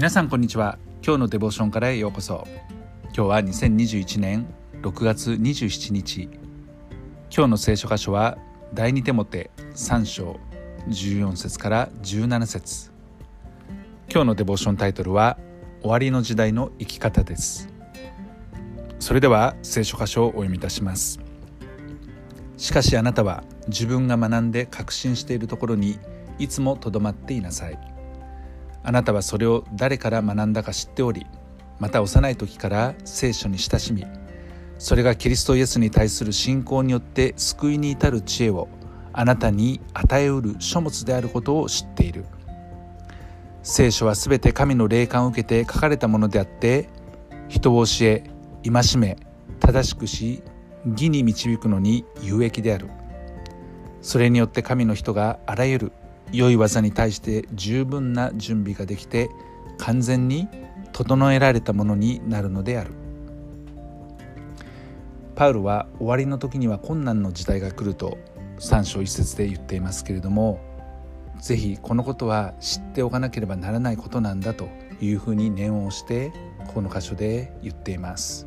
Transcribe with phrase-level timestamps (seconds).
[0.00, 0.78] 皆さんこんにちは。
[1.04, 2.48] 今日のデボーションからへようこそ。
[3.08, 4.46] 今日は2021年
[4.80, 6.30] 6月27日。
[7.30, 8.38] 今日の聖書箇所は
[8.72, 10.40] 第二手モて3章
[10.88, 12.90] 14節から17節。
[14.10, 15.36] 今日のデボーションタイトルは
[15.82, 17.68] 終わりの時代の生き方です。
[19.00, 21.20] それでは聖書箇所をお読みいたします。
[22.56, 25.98] しかしあなたは自分が学んで確信しているところに
[26.38, 27.99] いつもとどまっていなさい。
[28.82, 31.26] あなたはそれを誰から学んだか知っており
[31.78, 34.04] また幼い時から聖書に親しみ
[34.78, 38.68] それがキリストイエスに対する信仰によって救いに至る知恵を
[39.12, 42.24] あなたに与えうる書物であることを知っている。
[43.62, 46.88] 聖書はすべて神の霊感を受けて書かれたものであって
[47.48, 48.24] 人を教え
[48.64, 49.18] 戒め
[49.60, 50.42] 正しくし
[50.86, 52.88] 義に導くのに有益である。
[54.00, 55.92] それによって神の人があらゆる
[56.32, 59.30] 良い技に対して十分な準備ができて
[59.78, 60.48] 完全に
[60.92, 62.92] 整えられたものになるのである。
[65.34, 68.18] パウルは終わりの時には困難の時代が来ると
[68.58, 70.60] 3章一節で言っていますけれども
[71.40, 74.68] ぜひこのことは知っておかなければならないことなんだと
[75.00, 76.30] いうふうに念をして
[76.74, 78.46] この箇所で言っています。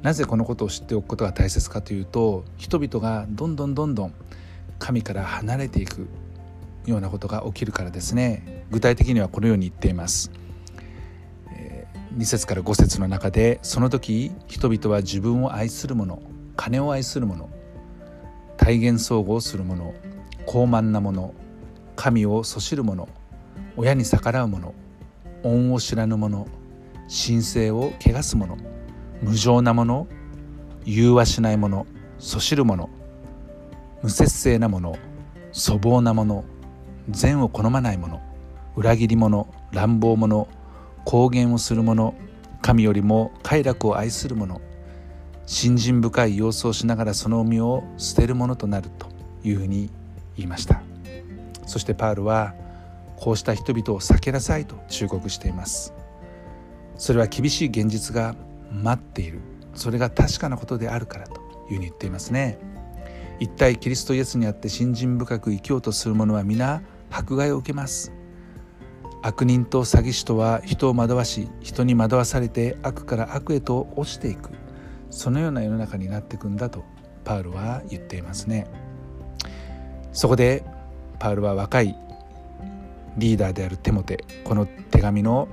[0.00, 4.14] なぜこのことを知っておくことが大切かというと人々がどんどんどんどん
[4.78, 6.08] 神から離れていく。
[6.86, 8.64] ようなことが起きるからですね。
[8.70, 10.30] 具体的にはこのように言っています、
[12.16, 16.22] 2節から5節の中でその時人々は自分を愛する者
[16.56, 17.48] 金を愛する者
[18.56, 19.92] 体現相互する者
[20.46, 21.34] 高慢な者
[21.96, 23.08] 神をそしる者
[23.76, 24.72] 親に逆らう者
[25.42, 26.46] 恩を知らぬ者
[27.08, 28.56] 神聖を汚す者
[29.20, 30.06] 無情な者
[30.84, 31.86] 融和しない者
[32.18, 32.88] そしる者
[34.02, 34.96] 無節制な者
[35.52, 36.44] 粗暴な者
[37.10, 38.20] 善を好まない者
[38.76, 40.48] 裏切り者乱暴者
[41.04, 42.14] 公言をする者
[42.62, 44.60] 神よりも快楽を愛する者
[45.46, 49.08] 信心深い様子をしながらその身を捨てるものとなると
[49.46, 49.90] いうふうに
[50.36, 50.82] 言いました。
[51.66, 52.54] そしてパールは
[53.16, 55.92] こうした人々を避けなさいと忠告しています。
[56.96, 58.34] それは厳しい現実が
[58.72, 59.40] 待っている。
[59.74, 62.58] それが確かなことであるからというふうに言っていますね。
[63.40, 66.82] 一体キリストイエスにあって信心深く生きようとする者は皆
[67.16, 68.12] 迫害を受けます。
[69.22, 74.50] 悪人と詐欺師とは人を惑わし人に惑わされて悪から悪へと落ちていく。
[75.10, 76.84] そのような世の中になっていくんだと
[77.22, 78.66] パウロは言っていますね。
[80.12, 80.64] そこで
[81.20, 81.96] パウロは若い
[83.16, 85.48] リーダーであるテモテこの手紙の、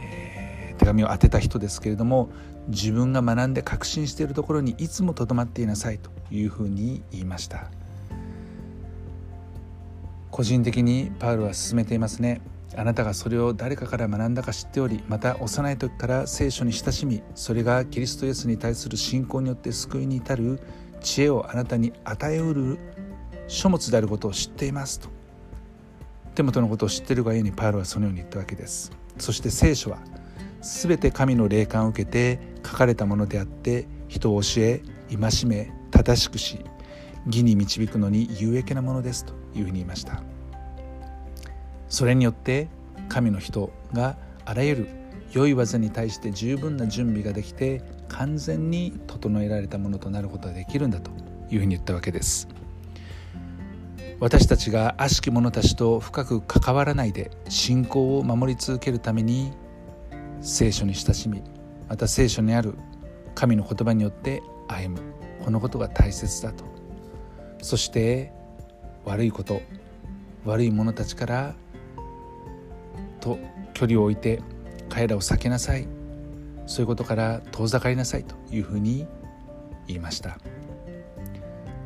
[0.00, 2.30] えー、手紙を当てた人ですけれども
[2.68, 7.70] 自分が学んで確信しているところにいつもとどまっていなさいというふうに言いました。
[10.34, 12.40] 個人的にパウルは進めていますね。
[12.76, 20.58] あなたがそれを誰かから学んだか知っておりまた幼い時から聖書に親しみそれがキリストイエスに対する信仰によって救いに至る
[21.00, 22.78] 知恵をあなたに与えうる
[23.46, 25.08] 書物であることを知っていますと。
[26.34, 28.90] 手元のことを知っているがゆえにパウロはそのように言ったわけです。
[29.18, 29.98] そして聖書は
[30.62, 34.82] 全て神の霊感を受けて書かれたものであって人を教え
[35.16, 36.58] 戒め正しくし
[37.26, 40.22] 義に導くのに有益なものですというふうに言いました。
[41.88, 42.68] それによって
[43.08, 44.88] 神の人があらゆる
[45.32, 51.10] 良い技に対して十分な準備ができて完全に整えられたものとなることができるんだと
[51.50, 52.48] いうふうに言ったわけです。
[54.20, 59.52] 私たちが悪しき者たちと深く関わらないで信仰を守り続けるために
[60.40, 61.42] 聖書に親しみ
[61.88, 62.74] また聖書にある
[63.34, 65.14] 神の言葉によって歩む。
[65.44, 66.64] このことが大切だと。
[67.64, 68.30] そして
[69.06, 69.62] 悪いこと
[70.44, 71.54] 悪い者たちから
[73.20, 73.38] と
[73.72, 74.42] 距離を置いて
[74.90, 75.88] 彼らを避けなさい。
[76.66, 78.24] そういうことから遠ざかりなさい。
[78.24, 79.06] というふうに
[79.86, 80.38] 言いました。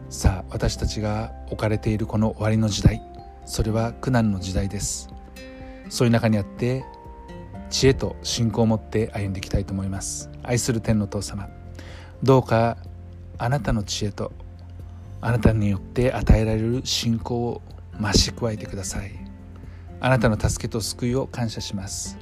[0.08, 3.00] さあ私たちが置かれているこの終わりの時代。
[3.46, 5.08] それは苦難の時代です。
[5.90, 6.84] そういう中にあって
[7.70, 10.28] 知恵と信仰を持って歩んでいきたいと思います。
[10.42, 11.48] 愛する天の父様。
[12.24, 12.78] どうか
[13.38, 14.32] あなたの知恵と
[15.20, 17.62] あなたによって与えられる信仰を
[18.00, 19.12] 増し加えてください。
[20.00, 22.16] あなたの助けと救いを感謝します。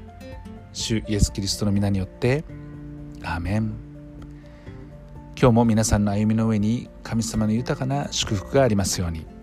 [0.73, 2.45] 主イエス・キリストの皆によって
[3.23, 3.75] アーメン。
[5.39, 9.36] 今日も皆さんの歩みの上に神様の豊かな祝福がありますように。